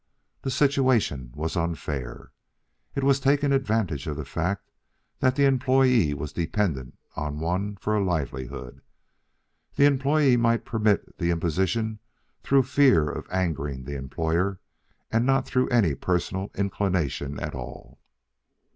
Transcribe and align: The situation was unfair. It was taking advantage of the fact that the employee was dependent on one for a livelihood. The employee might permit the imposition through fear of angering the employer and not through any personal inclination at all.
The 0.41 0.49
situation 0.49 1.31
was 1.35 1.55
unfair. 1.55 2.31
It 2.95 3.03
was 3.03 3.19
taking 3.19 3.51
advantage 3.53 4.07
of 4.07 4.17
the 4.17 4.25
fact 4.25 4.67
that 5.19 5.35
the 5.35 5.45
employee 5.45 6.15
was 6.15 6.33
dependent 6.33 6.97
on 7.15 7.39
one 7.39 7.75
for 7.75 7.95
a 7.95 8.03
livelihood. 8.03 8.81
The 9.75 9.85
employee 9.85 10.37
might 10.37 10.65
permit 10.65 11.19
the 11.19 11.29
imposition 11.29 11.99
through 12.41 12.63
fear 12.63 13.11
of 13.11 13.29
angering 13.29 13.83
the 13.83 13.95
employer 13.95 14.59
and 15.11 15.23
not 15.23 15.45
through 15.45 15.67
any 15.69 15.93
personal 15.93 16.49
inclination 16.55 17.39
at 17.39 17.53
all. 17.53 17.99